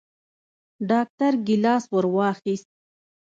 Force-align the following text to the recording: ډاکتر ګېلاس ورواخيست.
ډاکتر 0.89 1.31
ګېلاس 1.47 1.83
ورواخيست. 1.93 2.67